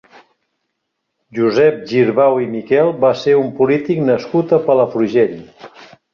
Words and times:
Josep 1.39 1.77
Girbau 1.91 2.39
i 2.47 2.47
Miquel 2.55 2.91
va 3.05 3.13
ser 3.25 3.37
un 3.43 3.53
polític 3.61 4.03
nascut 4.09 4.57
a 4.59 4.61
Palafrugell. 4.67 5.39